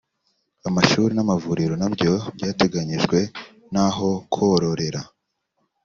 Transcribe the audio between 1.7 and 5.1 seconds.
na byo byarateganyijwe n’aho kororera